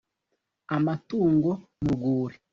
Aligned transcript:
Amatungo 0.75 1.49
mu 1.85 1.89
rwuli 1.97 2.37